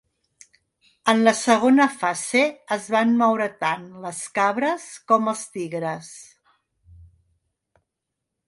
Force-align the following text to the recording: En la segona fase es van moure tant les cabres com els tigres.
En 1.11 1.19
la 1.27 1.33
segona 1.39 1.85
fase 1.97 2.41
es 2.77 2.87
van 2.95 3.13
moure 3.21 3.49
tant 3.65 3.85
les 4.07 4.23
cabres 4.39 4.89
com 5.13 5.33
els 5.35 5.47
tigres. 5.59 6.11